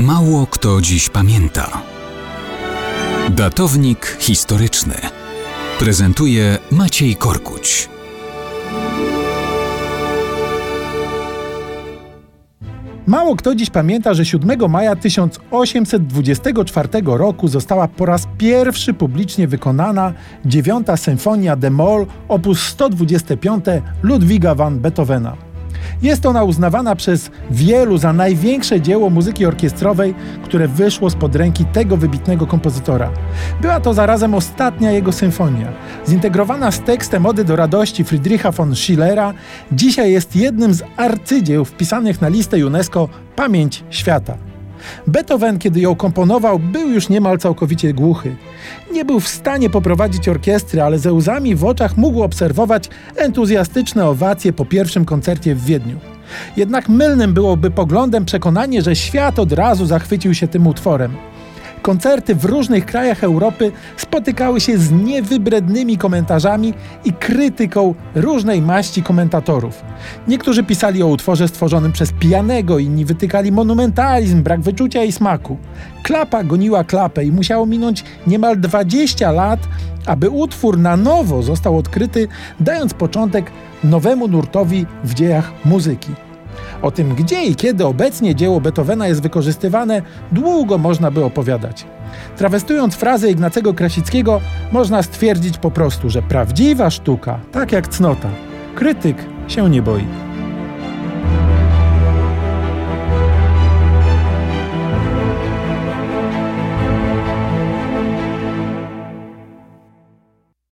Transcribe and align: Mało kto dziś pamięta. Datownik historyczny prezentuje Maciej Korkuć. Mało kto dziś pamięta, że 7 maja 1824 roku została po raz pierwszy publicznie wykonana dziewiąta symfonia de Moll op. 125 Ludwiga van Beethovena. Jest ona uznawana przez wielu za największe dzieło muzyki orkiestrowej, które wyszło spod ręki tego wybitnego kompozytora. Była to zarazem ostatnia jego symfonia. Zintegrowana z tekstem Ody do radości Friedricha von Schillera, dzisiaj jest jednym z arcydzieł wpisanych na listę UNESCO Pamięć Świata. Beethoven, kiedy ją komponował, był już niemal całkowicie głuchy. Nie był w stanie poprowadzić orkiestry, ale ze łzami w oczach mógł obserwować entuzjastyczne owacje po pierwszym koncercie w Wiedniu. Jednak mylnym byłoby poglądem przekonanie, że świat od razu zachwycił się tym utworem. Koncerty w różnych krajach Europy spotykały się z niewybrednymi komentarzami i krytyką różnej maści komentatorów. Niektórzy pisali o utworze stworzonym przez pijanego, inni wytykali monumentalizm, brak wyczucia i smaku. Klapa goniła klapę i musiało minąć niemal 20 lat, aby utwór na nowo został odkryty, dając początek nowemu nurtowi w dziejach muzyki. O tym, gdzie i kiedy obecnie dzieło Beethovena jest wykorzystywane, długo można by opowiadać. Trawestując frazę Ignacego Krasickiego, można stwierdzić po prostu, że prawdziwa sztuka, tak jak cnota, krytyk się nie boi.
Mało 0.00 0.46
kto 0.46 0.80
dziś 0.80 1.08
pamięta. 1.08 1.82
Datownik 3.30 4.16
historyczny 4.20 4.94
prezentuje 5.78 6.58
Maciej 6.70 7.16
Korkuć. 7.16 7.88
Mało 13.06 13.36
kto 13.36 13.54
dziś 13.54 13.70
pamięta, 13.70 14.14
że 14.14 14.24
7 14.24 14.70
maja 14.70 14.96
1824 14.96 16.88
roku 17.04 17.48
została 17.48 17.88
po 17.88 18.06
raz 18.06 18.28
pierwszy 18.38 18.94
publicznie 18.94 19.48
wykonana 19.48 20.12
dziewiąta 20.44 20.96
symfonia 20.96 21.56
de 21.56 21.70
Moll 21.70 22.06
op. 22.28 22.46
125 22.54 23.64
Ludwiga 24.02 24.54
van 24.54 24.78
Beethovena. 24.78 25.49
Jest 26.02 26.26
ona 26.26 26.44
uznawana 26.44 26.96
przez 26.96 27.30
wielu 27.50 27.98
za 27.98 28.12
największe 28.12 28.80
dzieło 28.80 29.10
muzyki 29.10 29.46
orkiestrowej, 29.46 30.14
które 30.44 30.68
wyszło 30.68 31.10
spod 31.10 31.36
ręki 31.36 31.64
tego 31.64 31.96
wybitnego 31.96 32.46
kompozytora. 32.46 33.10
Była 33.62 33.80
to 33.80 33.94
zarazem 33.94 34.34
ostatnia 34.34 34.90
jego 34.90 35.12
symfonia. 35.12 35.72
Zintegrowana 36.08 36.70
z 36.70 36.80
tekstem 36.80 37.26
Ody 37.26 37.44
do 37.44 37.56
radości 37.56 38.04
Friedricha 38.04 38.50
von 38.50 38.76
Schillera, 38.76 39.34
dzisiaj 39.72 40.12
jest 40.12 40.36
jednym 40.36 40.74
z 40.74 40.82
arcydzieł 40.96 41.64
wpisanych 41.64 42.20
na 42.20 42.28
listę 42.28 42.66
UNESCO 42.66 43.08
Pamięć 43.36 43.84
Świata. 43.90 44.49
Beethoven, 45.06 45.58
kiedy 45.58 45.80
ją 45.80 45.94
komponował, 45.94 46.58
był 46.58 46.88
już 46.88 47.08
niemal 47.08 47.38
całkowicie 47.38 47.94
głuchy. 47.94 48.36
Nie 48.92 49.04
był 49.04 49.20
w 49.20 49.28
stanie 49.28 49.70
poprowadzić 49.70 50.28
orkiestry, 50.28 50.82
ale 50.82 50.98
ze 50.98 51.12
łzami 51.12 51.54
w 51.54 51.64
oczach 51.64 51.96
mógł 51.96 52.22
obserwować 52.22 52.88
entuzjastyczne 53.16 54.06
owacje 54.06 54.52
po 54.52 54.64
pierwszym 54.64 55.04
koncercie 55.04 55.54
w 55.54 55.64
Wiedniu. 55.64 55.96
Jednak 56.56 56.88
mylnym 56.88 57.34
byłoby 57.34 57.70
poglądem 57.70 58.24
przekonanie, 58.24 58.82
że 58.82 58.96
świat 58.96 59.38
od 59.38 59.52
razu 59.52 59.86
zachwycił 59.86 60.34
się 60.34 60.48
tym 60.48 60.66
utworem. 60.66 61.16
Koncerty 61.82 62.34
w 62.34 62.44
różnych 62.44 62.86
krajach 62.86 63.24
Europy 63.24 63.72
spotykały 63.96 64.60
się 64.60 64.78
z 64.78 64.92
niewybrednymi 64.92 65.98
komentarzami 65.98 66.74
i 67.04 67.12
krytyką 67.12 67.94
różnej 68.14 68.62
maści 68.62 69.02
komentatorów. 69.02 69.82
Niektórzy 70.28 70.64
pisali 70.64 71.02
o 71.02 71.06
utworze 71.06 71.48
stworzonym 71.48 71.92
przez 71.92 72.12
pijanego, 72.12 72.78
inni 72.78 73.04
wytykali 73.04 73.52
monumentalizm, 73.52 74.42
brak 74.42 74.60
wyczucia 74.60 75.04
i 75.04 75.12
smaku. 75.12 75.56
Klapa 76.02 76.44
goniła 76.44 76.84
klapę 76.84 77.24
i 77.24 77.32
musiało 77.32 77.66
minąć 77.66 78.04
niemal 78.26 78.60
20 78.60 79.32
lat, 79.32 79.60
aby 80.06 80.30
utwór 80.30 80.78
na 80.78 80.96
nowo 80.96 81.42
został 81.42 81.76
odkryty, 81.76 82.28
dając 82.60 82.94
początek 82.94 83.50
nowemu 83.84 84.28
nurtowi 84.28 84.86
w 85.04 85.14
dziejach 85.14 85.52
muzyki. 85.64 86.29
O 86.82 86.90
tym, 86.90 87.14
gdzie 87.14 87.44
i 87.44 87.54
kiedy 87.54 87.86
obecnie 87.86 88.34
dzieło 88.34 88.60
Beethovena 88.60 89.08
jest 89.08 89.22
wykorzystywane, 89.22 90.02
długo 90.32 90.78
można 90.78 91.10
by 91.10 91.24
opowiadać. 91.24 91.86
Trawestując 92.36 92.94
frazę 92.94 93.30
Ignacego 93.30 93.74
Krasickiego, 93.74 94.40
można 94.72 95.02
stwierdzić 95.02 95.58
po 95.58 95.70
prostu, 95.70 96.10
że 96.10 96.22
prawdziwa 96.22 96.90
sztuka, 96.90 97.40
tak 97.52 97.72
jak 97.72 97.88
cnota, 97.88 98.28
krytyk 98.74 99.16
się 99.48 99.70
nie 99.70 99.82
boi. 99.82 100.04